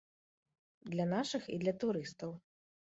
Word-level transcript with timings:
Для 0.95 1.05
нашых 1.13 1.43
і 1.57 1.63
для 1.67 1.73
турыстаў. 1.87 2.39